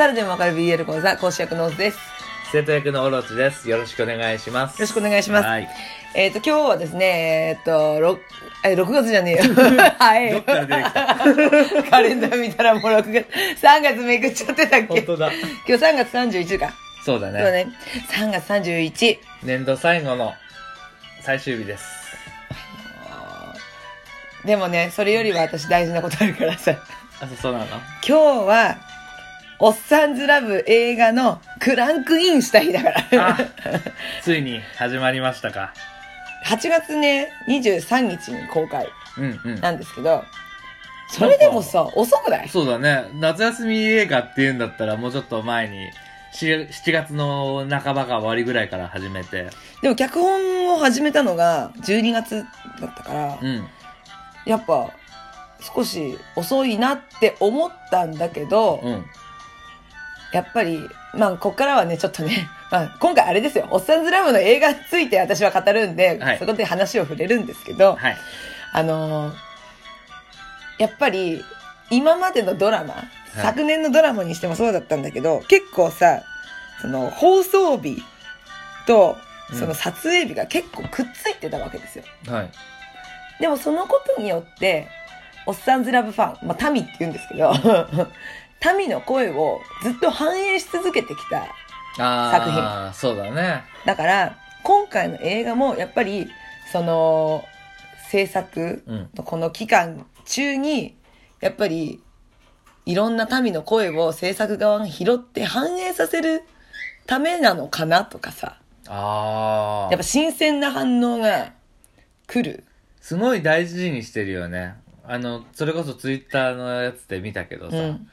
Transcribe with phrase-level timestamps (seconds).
[0.00, 1.96] 猿でもわかる BL 講座講師役のオズです。
[1.96, 2.00] よ
[2.52, 3.68] 生徒役のオロチです。
[3.68, 4.80] よろしくお願いします。
[4.80, 5.46] ろしくお願いします。
[5.46, 5.68] はい。
[6.14, 8.18] えっ、と、今日はですね、えっ、と、ろ
[8.64, 9.54] え、6月じゃねえよ。
[10.00, 10.42] はい。
[11.90, 13.26] カレンダー見たらもう6月、
[13.62, 14.86] 3月めくっちゃってたっけ？
[14.86, 15.30] 本当だ。
[15.68, 16.72] 今日3月31か。
[17.04, 17.40] そうだね。
[17.40, 17.68] そうだね。
[18.10, 19.18] 3月31。
[19.42, 20.32] 年度最後の
[21.20, 21.84] 最終日です。
[24.46, 26.74] でもね、それよりは私大事なことあるからさ。
[27.20, 27.66] あ、そそうなの？
[28.02, 28.89] 今日は、
[29.62, 33.28] おっさんずラブ映画のクランクインした日だから。
[33.28, 33.38] あ
[34.22, 35.74] ついに始まりましたか。
[36.46, 39.60] 8月ね、23日に公開うんうん。
[39.60, 40.24] なんですけど、
[41.10, 42.48] それでもさ、遅くない？
[42.48, 43.04] そうだね。
[43.20, 45.90] 夏休み映画って言うんだったらもうちょっと前に、
[46.32, 49.50] し7月の半ばか終わりぐらいから始めて。
[49.82, 52.46] でも脚本を始めたのが12月
[52.80, 53.66] だったから、うん。
[54.46, 54.90] やっぱ
[55.60, 59.04] 少し遅いなって思ったんだけど、うん。
[60.32, 68.16] やっぱり、まあ、こっからはね、ちょっとね、 まあ、今回あれですよ、おっさんずラブの映画について私は語るんで、はいそこで話を触れるんですけど、はい。
[68.72, 69.50] あのー
[70.80, 71.44] やっぱり、
[71.90, 73.04] 今までのドラマ、
[73.36, 76.22] 昨年のドラマにしてもそうだったんだけど、結構さ、
[76.80, 78.02] その、放送日
[78.86, 79.18] と、
[79.52, 82.04] その撮影日が結構くっついてたわけですよ。
[82.28, 82.50] はい。
[83.40, 84.88] でもそのことによって、
[85.44, 87.52] おっさんずラブファン、まあ、タミって言うんですけど、
[88.60, 91.46] タミの声をずっと反映し続けてきた。
[91.98, 93.64] あ作品あ、そうだね。
[93.84, 96.28] だから、今回の映画もやっぱり、
[96.70, 97.44] その、
[98.10, 99.08] 制作うん。
[99.14, 100.96] のこの期間中に、
[101.40, 102.02] やっぱり、
[102.86, 106.42] いろんな民の声を制作側が拾って反映させる
[107.06, 109.88] ためなのかなとかさ、ああ。
[109.90, 111.52] やっぱ新鮮な反応が
[112.26, 112.64] 来る。
[113.00, 114.74] すごい大事にしてるよね。
[115.04, 118.08] あの、それこそツイッターのやつで見たけどさ、うん。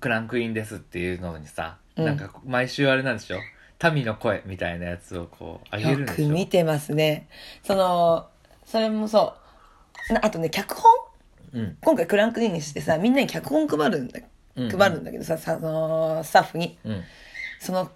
[0.00, 3.38] クランクインですっていうのにさ、うんなんか毎週あれなんでしょ？
[3.92, 6.28] 民の声みたいなやつをこう、あげるんよくでしょ？
[6.30, 7.28] 見てますね。
[7.64, 8.28] その、
[8.64, 9.34] それもそ
[10.10, 10.12] う。
[10.12, 10.92] なあとね、脚本？
[11.54, 11.76] うん。
[11.80, 14.20] 今回クランクインしてさ、みんなに脚本配るんだ、
[14.56, 16.78] うん配るんだけどさ、さそのスタッフに。
[16.84, 17.02] うん。
[17.60, 17.90] その、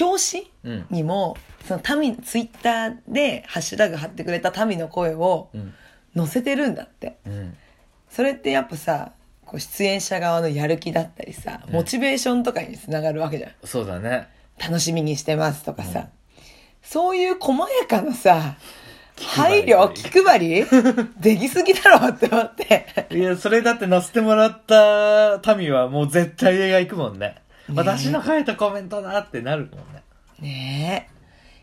[0.00, 0.86] 表紙うん。
[0.90, 1.36] にも、
[1.66, 5.74] その民、ツイッターでハッシュタグ貼ってくれた民の声をうん。
[6.16, 7.18] 載せてるんだって。
[7.26, 7.56] うん。
[8.08, 9.12] それってやっぱさ、
[9.46, 13.52] こう出演者側のやる気だったりさ、うんモチベーションとかにつながるわけじゃん。
[13.64, 14.28] そうだね。
[14.58, 16.00] 楽しみにしてますとかさ。
[16.00, 16.06] うん
[16.86, 18.56] そういう細やかなさ、
[19.20, 20.64] 配慮、気配り
[21.18, 23.08] できすぎだろって思って。
[23.10, 27.34] いや、それだって載せてもらった民はもう絶対映画行くもんね。
[27.68, 30.02] ね私の書いたコメントだってなるもんね。
[30.38, 31.08] ね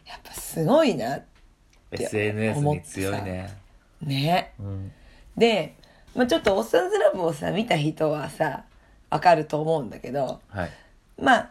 [0.05, 0.09] え。
[0.09, 1.19] やっぱすごいな。
[1.19, 3.57] て SNS に強いね。
[4.01, 4.91] ねうん。
[5.37, 5.75] で、
[6.15, 8.63] まあ、ちょっとおっさんずラブをさ、見た人はさ、
[9.09, 10.71] わかると思うんだけど、はい。
[11.19, 11.49] まあ、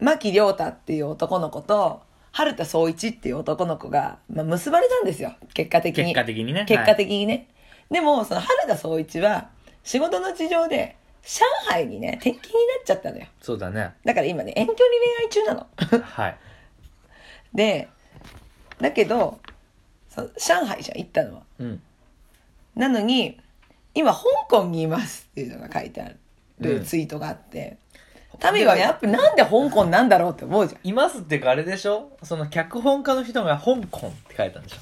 [0.00, 5.34] 牧亮太っていう男の子と、春田総一っていう男の子が、まあ、結ばれたんですよ。
[5.54, 6.04] 結果的に。
[6.06, 6.64] 結果的にね。
[6.66, 7.48] 結果的にね。
[7.90, 9.50] でも、その春田総一は、
[9.84, 13.26] 仕事の事情で、上海にね、転勤になっちゃったのよ。
[13.40, 13.92] そうだね。
[14.04, 15.66] だから今ね、遠距離恋愛中なの。
[16.02, 16.36] はい。
[17.54, 17.88] で、
[18.80, 19.38] だけど、
[20.08, 21.42] そ上海じゃん、行ったのは。
[21.60, 21.82] うん。
[22.74, 23.38] なのに、
[23.94, 26.16] 今、香港にいますっていうのが書いてあうん
[26.60, 27.78] るツイートがあって、
[28.52, 30.88] 民はやっぱなんで香港なんだろうって思うじゃん。
[30.88, 32.16] いますっていうかあれでしょ？
[32.22, 34.76] その脚本家の人が香港って書いたんでしょ？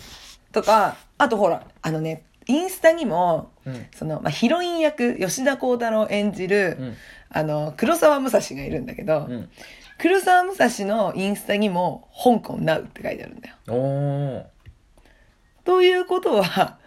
[0.53, 3.87] とか、あとほら、あのね、インスタにも、うん。
[3.95, 6.97] その、まあ、ヒロイン役、吉田鋼太郎演じる、うん。
[7.29, 9.49] あの、黒沢武蔵がいるんだけど、うん。
[9.99, 14.47] 黒沢武蔵のインスタにも、香港 NOW って書いてあるんだよ。
[15.65, 16.79] ということは、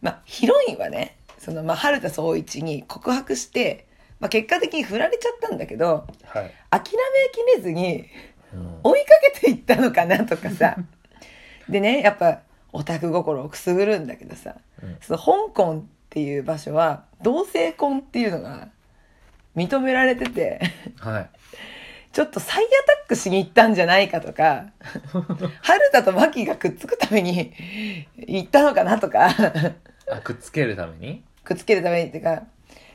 [0.00, 3.86] まあ、ヒロインはね、その、まあ、春田総一に告白して、
[4.18, 6.54] まあ、結果的に振られちゃったんだけど、はい。
[6.70, 8.06] 諦めきれずに
[8.52, 8.80] うん。
[8.82, 10.76] 追いかけていったのかなとかさ。
[11.68, 12.40] でね、やっぱ、
[12.72, 18.68] オタク心をくすぐるんだけどさ、うんその香港っていう場所は、同性婚っていうのが
[19.56, 20.60] 認められてて、
[20.98, 21.30] はい。
[22.12, 24.66] ちょっと再アタックしに行ったんじゃないかとか、
[25.62, 27.52] 春田とマキがくっつくために
[28.16, 29.30] 行ったのかなとか、
[30.12, 31.22] あ、くっつけるために？
[31.44, 32.42] くっつけるためにっていうか、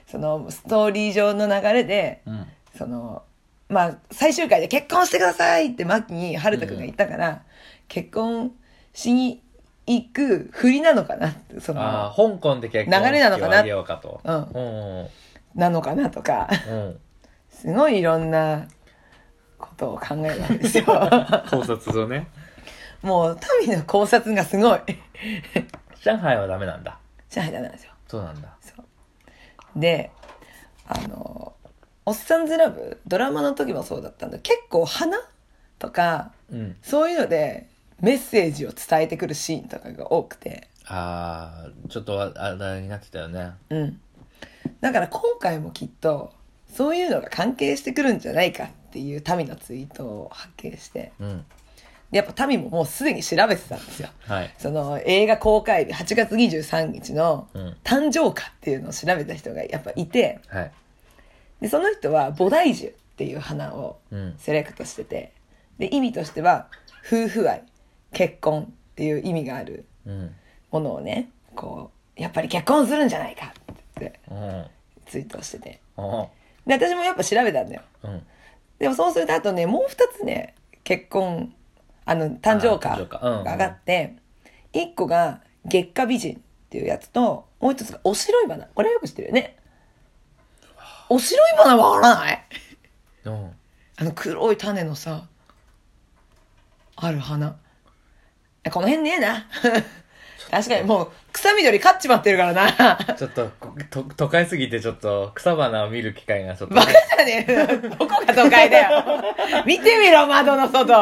[0.07, 2.45] そのストーリー上の流れで、うん。
[2.77, 3.23] その、
[3.69, 7.41] まあ、最終回で結婚してくださいってマキに春田くんが言ったから、
[7.87, 8.51] 結婚
[8.93, 9.41] しに
[9.87, 13.47] 行く振りなのかなって、そああ、の、香港で結流れなのかな？
[13.47, 14.21] 婚式をあげようかと。
[14.23, 15.07] うんうん。
[15.59, 16.99] なのかなとか、うん。
[17.49, 18.67] すごいいろんな
[19.57, 20.83] ことを考えるわけですよ。
[21.49, 22.27] 考察をね。
[23.01, 24.79] もう、民の考察がすごい。
[26.03, 26.99] 上海はダメなんだ。
[27.29, 27.91] 上海ダメなんですよ。
[28.07, 28.55] そうなんだ。
[28.61, 29.79] そう。
[29.79, 30.11] で、
[30.87, 31.53] あの、
[32.05, 34.39] おっさんずラブドラマの時もそうだったんだ。
[34.39, 35.17] 結構花
[35.79, 36.75] とかうん。
[36.81, 37.67] そういうので
[37.99, 40.69] メッセージを伝えてくるシーンとかが多くて。
[40.87, 43.53] ああちょっと話題になってたよね。
[43.69, 43.99] うん。
[44.81, 46.31] だから今回もきっと
[46.71, 51.11] そういうのが関係してくるんじゃないかっていうタミのツイートを発見して。
[51.19, 51.37] うん。
[51.39, 51.45] で
[52.11, 54.09] やっぱタミももうすでに調べてたんですよ。
[54.21, 54.53] はい。
[54.57, 57.77] その映画公開日8月23日のうん。
[57.83, 60.39] 誕生花っていうのを調べた人がやっぱいて。
[60.47, 60.71] はい。
[61.61, 64.35] でその人は菩提樹っていう花をうん。
[64.37, 65.33] セレクトしてて。
[65.77, 66.67] で意味としては
[67.05, 67.63] 夫婦愛
[68.13, 68.65] 結婚っ
[68.95, 70.35] ていう意味があるうん。
[70.71, 74.19] ものをねこうやっぱり結婚するんじゃないかって
[75.05, 75.81] ツイートをしてて。
[75.97, 76.29] お
[76.65, 77.81] で私もやっぱ調べたんだよ。
[78.03, 78.21] うん。
[78.79, 80.53] でもそうするとあとねもう二つね
[80.83, 81.53] 結婚
[82.05, 84.15] あの誕生花が上がって
[84.73, 88.65] 一個が月下美人っていうやつともう一つがお白い花。
[88.65, 89.57] これよく知ってるよね。
[91.09, 92.45] お白い花わからない。
[93.25, 93.51] うん。
[93.97, 95.27] あの黒い種のさ
[96.95, 97.57] ある花。
[98.63, 99.47] えこの辺ねえな。
[100.51, 102.97] 確かにもう草緑勝っちまってるからな。
[103.15, 103.51] ちょっと
[103.89, 106.75] と都会すぎてちょっと草花を見る機会がちょっと。
[106.75, 107.67] バカじゃねえよ。
[107.89, 109.03] どこが都会だよ。
[109.65, 110.93] 見てみろ窓の外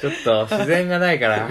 [0.00, 1.48] ちょっと自然がないから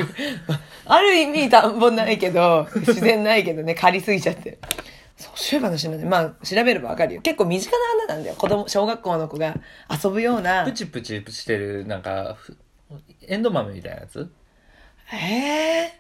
[0.86, 4.60] ある意味田んぼないけど、自然ないけどね、借りすぎちゃって。
[5.18, 7.22] そう、そういえばの話なんで、まあ、調べればわかるよ。
[7.22, 8.36] 結構身近な花なんだよ。
[8.36, 9.56] 子供、小学校の子が
[10.04, 10.74] 遊ぶようなプ。
[10.74, 12.58] チプチしてるなんかふ
[13.28, 14.30] エンド豆みたいなやつ？
[15.14, 16.00] ええ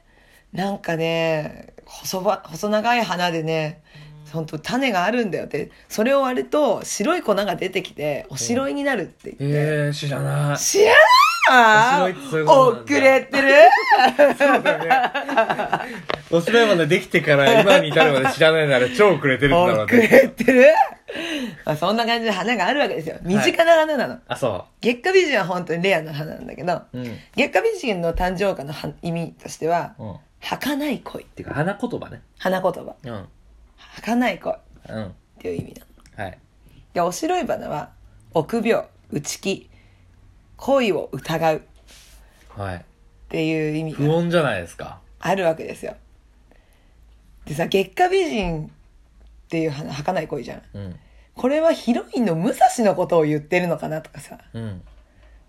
[0.52, 3.82] なんかね、細ば、細長い花でね、
[4.32, 9.44] 本当種があるんだよって、それを割ると白い粉が出てきて、おしろいになるって言って。
[9.46, 11.00] ええ知らない知らない
[11.48, 11.52] お
[11.96, 13.50] しろいってそういうことなんだ遅れてる？
[14.38, 14.90] そうだね。
[16.32, 20.66] おしろいまでできてから今に至るまで知らないなら超遅れてるんだろう遅れねてる？
[21.66, 23.18] まあそんな感じで花があるわけですよ。
[23.22, 24.20] 身近な花なの。
[24.28, 27.04] あそ月下美人は本当にレアな花なんだけど、ううん。
[27.36, 30.16] 月下美人の誕生花のは意味としては、うん。
[30.42, 31.24] 儚い恋。
[31.26, 31.54] てか。
[31.54, 32.22] 花言葉ね。
[32.40, 32.96] 花言葉。
[33.04, 33.26] うん。
[34.02, 34.56] 儚い恋っ
[34.90, 35.86] うんていう意味な
[36.18, 36.24] の。
[36.26, 36.38] はい
[36.94, 37.90] で、お白い花は、
[38.34, 39.70] 臆病、内気、
[40.58, 41.62] 恋を疑うっ
[42.50, 42.86] はい
[43.30, 45.96] ていう意味不が穏じゃないですかあるわけですよ。
[47.46, 50.62] でさ、月下美人っていう花、儚い恋じゃん。
[50.74, 50.96] うん
[51.36, 54.40] これはヒロインの武蔵のことを言ってるのかなとかさ。
[54.54, 54.82] うん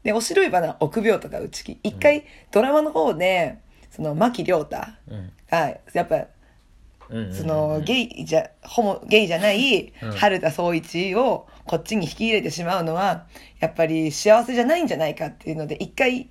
[0.02, 1.78] で、お白い花は臆病とか内気。
[1.82, 3.58] 一回ドラマの方で、
[3.90, 4.76] その牧亮太
[5.08, 6.26] うんが、やっぱ、うん
[7.32, 13.26] その、ゲイじゃ、ホモ、ゲイじゃないうん、春田総一をこっちに引き入れてしまうのは、
[13.60, 16.28] やっぱり幸せじゃないんじゃないかっていうので、一回、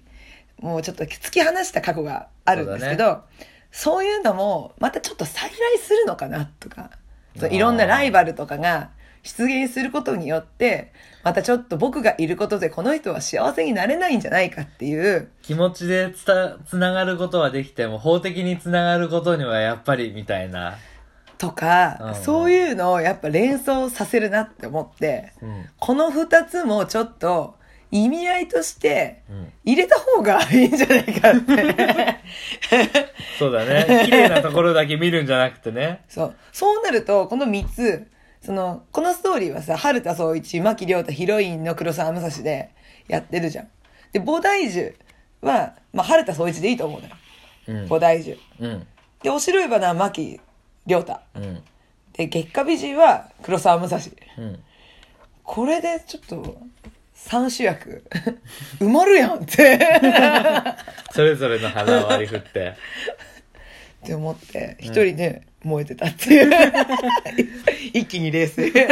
[0.60, 3.24] もうちょっと突き放した過去があるんですけど、
[3.72, 6.92] そう,、いうのも、またちょっと再来するのかなとか、
[7.50, 8.92] いろんなライバルとかが
[9.26, 10.94] 出現することによって、
[11.24, 20.78] またちょっと僕がいることでこの人は幸せになれないんじゃないかっていう、気持ちでつたつながることはできても法的につながることにはやっぱりみたいな。
[21.40, 22.16] とか、うんうん。
[22.16, 25.66] そういうのをやっぱ連想させるなって思って、うん。
[25.80, 27.56] この二つもちょっと
[27.90, 29.54] 意味合いとしてうん。
[29.64, 32.20] 入れた方がいいんじゃないかって。
[33.40, 34.04] そうだね。
[34.06, 36.04] 綺麗なところだけ見るんじゃなくてね。
[36.08, 36.36] そう。
[36.54, 38.08] そうなると、この三つ、
[38.46, 42.70] その、このストーリーはさ、春田総一、牧亮太、ヒロインの黒沢武蔵で
[43.08, 43.68] やってるじゃん。
[44.12, 44.96] で、菩提樹
[45.42, 47.16] は、まあ、春田総一でいいと思うのよ。
[47.68, 48.40] うん菩提樹。
[48.60, 48.88] うん
[49.24, 50.40] で、お白い花は牧
[50.86, 51.20] 亮太。
[51.36, 51.64] うん
[52.14, 54.00] で、月下美人は黒沢武蔵。
[54.38, 54.60] うん
[55.44, 56.58] これでちょっと、
[57.14, 58.04] 三主役、
[58.80, 59.80] 埋まるやんって。
[61.14, 62.74] それぞれの花を割り振って
[64.04, 66.52] って思って、一人で燃えてたっていう。
[67.94, 68.72] 一気に冷静。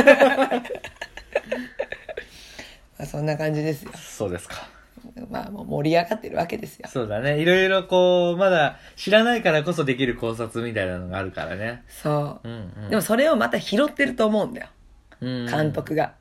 [2.98, 3.92] まあそんな感じですよ。
[3.96, 4.68] そうですか
[5.30, 6.90] まあもう盛り上がってるわけですよ。
[6.92, 12.52] そうだねいろいろこうまだ知らないからこそできる考察みたいなのがあるからねそうう。
[12.52, 14.68] んうんでもそれをまた拾ってると思うんだよ。
[15.22, 16.14] うん監督が。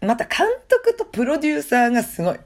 [0.00, 2.38] また監督とプロデューサーがすごい。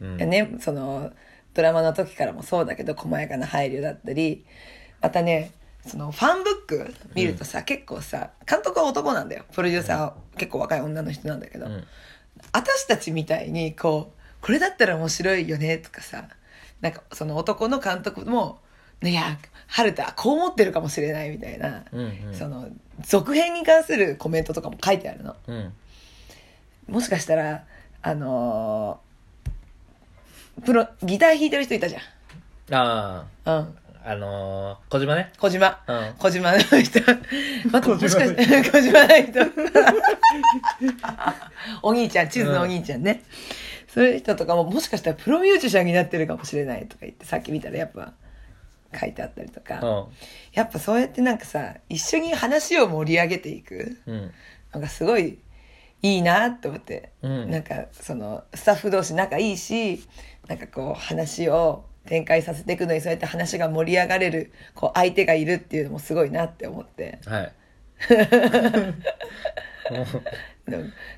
[0.00, 1.12] うんね、その、
[1.54, 4.44] ドラマの時からもそうだけど、細やかな配慮だったり、
[5.00, 5.52] またね、
[5.86, 9.44] そのファンブック見るとさ、結構さ、監督は男なんだよ。
[9.52, 11.84] プロデューサーは結構若い女の人なんだけど、うん
[12.52, 16.24] 私たちみたいに、こう、これだったら面白いよね、とかさ、
[16.80, 18.58] なんかその男の監督も、
[19.00, 22.68] ね、いや、春田、こう思ってるかもしれないみたいな、うんうんその、
[23.06, 25.36] 続編に関するコメントとかも書いてあるの。
[25.46, 25.72] うん
[26.88, 27.64] もしかしたら、
[28.02, 31.96] あのープロ、ギター弾いてる人いたじ
[32.70, 33.58] あゃん。
[33.58, 33.78] うん。
[34.04, 35.32] あのー、小島ね。
[35.38, 35.80] 小島。
[35.86, 36.14] うん。
[36.18, 36.74] 小島の人。
[37.70, 39.40] 待って、もしかして、小島の人。
[41.82, 43.22] お兄ちゃん、地図のお兄ちゃんね。
[43.88, 48.14] そういう人とかも、もしかしたらプロミュージシャンになってるかもしれないとか言って、さっき見たらやっぱ
[48.98, 49.80] 書いてあったりとか。
[49.80, 50.08] う
[50.52, 54.10] やっぱそうやってなんかさ、一緒に話を盛り上げていくん。
[54.10, 54.32] うん。
[54.74, 55.38] のがすごい
[56.02, 57.12] いいなって思って。
[57.22, 60.02] うんなんかそのスタッフ同士仲いいし、
[60.48, 67.18] なんかこう話を展開させていくのにそうやって話が盛り上がれるこう相手がいるっていうのもすごいなって思って。
[67.26, 67.52] はい。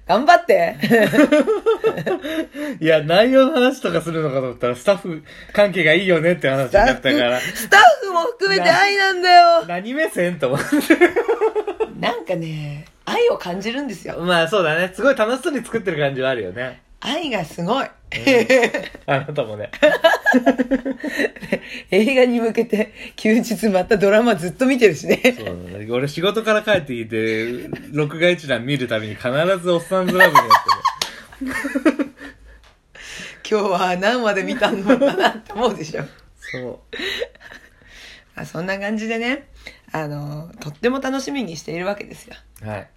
[0.06, 0.76] 頑張って
[2.80, 5.22] う いや、内容の話とかするのかと思ったら、スタッフ
[5.52, 10.66] 関係がいいよねって話になったから、スタッフも含めて愛なんだよ 何目線と思って。
[12.00, 14.18] なんかね、愛を感じるんですよ。
[14.20, 14.90] まあそうだね。
[14.94, 16.82] すごい楽しそうに作ってる感じはあるよね。
[17.00, 17.86] 愛がすごい。
[19.06, 19.70] あなたもね。
[21.90, 25.20] 映画に向けて休日またドラマずっと見てるしね。
[25.36, 25.86] そうだね。
[25.90, 29.30] 俺仕事から帰ってきて、録画一覧見るたびに必
[29.62, 32.14] ずおっさんずラブにやってる。
[33.48, 36.02] 今日は何話で見たのかなって思うでしょ。
[36.38, 36.78] そう。
[38.36, 39.48] あそんな感じでね、
[39.92, 42.34] あの、とっても楽しみにしているわけですよ。
[42.62, 42.88] はい。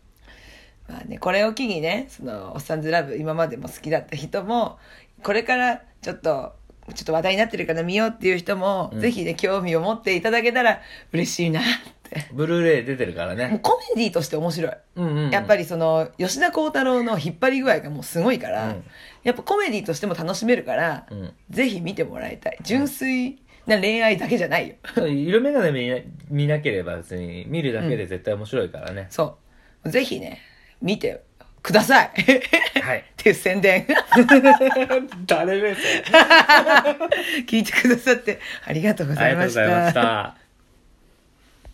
[0.87, 4.79] まあね、これを機にね、その、おっさんずラブ、今までも好きだった人も、
[5.21, 6.55] これからちょっと、
[6.93, 11.63] ちょっと話題になってるから見ようっていう人も、うんぜひね、興味を持っていただけたら嬉しいなっ
[12.09, 12.27] て。
[12.31, 13.59] ブルーレイ出てるからもうね。
[13.61, 14.71] コメディとして面白い。
[14.95, 15.29] うんうん、うん。
[15.31, 18.83] やっぱりその、吉田鋼太郎の引っ張り具合がもうすごいから、うん
[19.23, 22.57] やっぱコメディとしても楽しめるから、うんぜひ見てもらいたい。
[22.63, 24.75] 純粋な恋愛だけじゃないよ。
[25.05, 25.97] 色眼鏡見な
[26.29, 29.07] 見なければ別に見るだけで絶対面白いからね。
[29.09, 29.37] そ
[29.83, 29.89] う。
[29.89, 30.39] ぜひね、
[30.81, 31.23] 見て
[31.67, 32.11] ください。
[32.81, 32.99] はい。
[32.99, 33.85] っていう宣伝。
[35.27, 36.03] 誰目線？
[37.45, 39.93] 聞いてくださってありがとうごあざいましりがとうございまたし。
[39.93, 40.46] た。